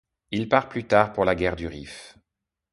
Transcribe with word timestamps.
Il 0.31 0.49
part 0.49 0.67
plus 0.67 0.87
tard 0.87 1.13
pour 1.13 1.25
la 1.25 1.35
guerre 1.35 1.55
du 1.55 1.67
Rif. 1.67 2.17